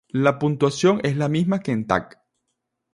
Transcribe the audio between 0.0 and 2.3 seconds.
La puntuación es la misma que en Tag.